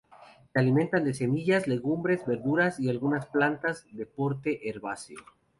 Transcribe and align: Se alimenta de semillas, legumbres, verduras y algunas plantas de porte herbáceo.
Se 0.51 0.59
alimenta 0.59 0.99
de 0.99 1.13
semillas, 1.13 1.67
legumbres, 1.67 2.25
verduras 2.25 2.79
y 2.79 2.89
algunas 2.89 3.27
plantas 3.27 3.85
de 3.91 4.07
porte 4.07 4.67
herbáceo. 4.67 5.19